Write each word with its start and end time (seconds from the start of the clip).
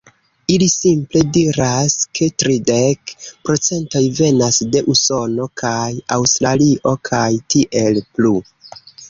Ili 0.51 0.67
simple 0.75 1.19
diras, 1.35 1.95
ke 2.19 2.29
tridek 2.43 3.13
procentoj 3.49 4.01
venas 4.21 4.59
de 4.77 4.83
Usono, 4.95 5.47
kaj 5.65 5.93
Aŭstralio, 6.17 6.97
kaj 7.13 7.23
tiel 7.57 8.03
plu. 8.19 8.35